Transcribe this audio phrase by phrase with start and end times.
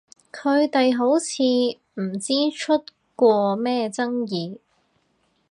[0.31, 1.43] 佢哋好似
[2.01, 2.83] 唔知出
[3.15, 4.57] 過咩爭議？